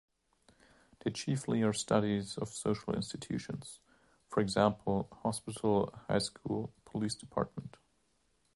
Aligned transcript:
They 1.05 1.11
chiefly 1.11 1.61
are 1.61 1.73
studies 1.73 2.35
of 2.35 2.47
social 2.49 2.95
institutions: 2.95 3.81
for 4.29 4.39
example, 4.41 5.07
hospital, 5.21 5.93
high 6.07 6.17
school, 6.17 6.73
police 6.85 7.13
department. 7.13 7.77